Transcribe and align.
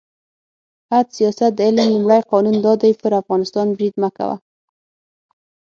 «عد 0.93 1.07
سیاست 1.17 1.51
د 1.55 1.59
علم 1.67 1.85
لومړی 1.93 2.21
قانون 2.31 2.57
دا 2.65 2.73
دی: 2.81 2.91
پر 3.01 3.11
افغانستان 3.21 3.65
برید 3.75 3.93
مه 4.01 4.09
کوه. 4.17 4.35